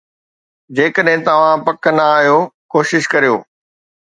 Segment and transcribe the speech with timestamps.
[0.77, 2.39] جيڪڏهن توهان پڪ نه آهيو،
[2.73, 3.37] ڪوشش ڪريو